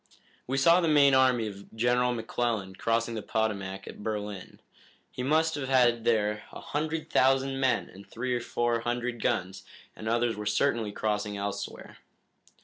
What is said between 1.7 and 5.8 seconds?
General McClellan crossing the Potomac at Berlin. He must have